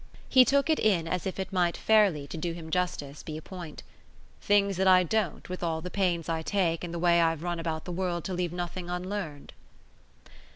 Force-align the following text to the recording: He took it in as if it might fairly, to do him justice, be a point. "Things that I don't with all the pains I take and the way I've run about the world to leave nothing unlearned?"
He 0.27 0.45
took 0.45 0.67
it 0.71 0.79
in 0.79 1.07
as 1.07 1.27
if 1.27 1.39
it 1.39 1.53
might 1.53 1.77
fairly, 1.77 2.25
to 2.25 2.35
do 2.35 2.53
him 2.53 2.71
justice, 2.71 3.21
be 3.21 3.37
a 3.37 3.41
point. 3.43 3.83
"Things 4.41 4.77
that 4.77 4.87
I 4.87 5.03
don't 5.03 5.47
with 5.47 5.61
all 5.61 5.79
the 5.79 5.91
pains 5.91 6.27
I 6.27 6.41
take 6.41 6.83
and 6.83 6.91
the 6.91 6.97
way 6.97 7.21
I've 7.21 7.43
run 7.43 7.59
about 7.59 7.85
the 7.85 7.91
world 7.91 8.23
to 8.23 8.33
leave 8.33 8.51
nothing 8.51 8.89
unlearned?" 8.89 9.53